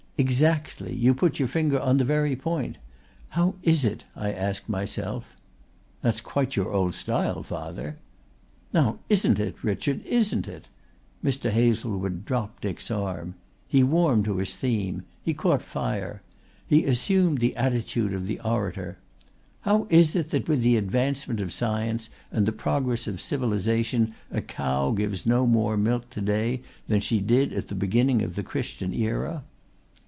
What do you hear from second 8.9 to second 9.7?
isn't it,